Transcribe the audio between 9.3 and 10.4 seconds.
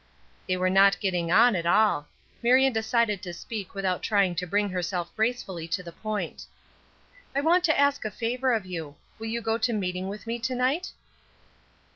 go to meeting with me